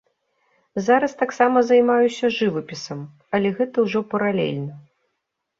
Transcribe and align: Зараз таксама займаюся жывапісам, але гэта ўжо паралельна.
Зараз 0.87 1.13
таксама 1.19 1.57
займаюся 1.67 2.25
жывапісам, 2.39 3.05
але 3.39 3.47
гэта 3.61 3.77
ўжо 3.89 3.99
паралельна. 4.15 4.73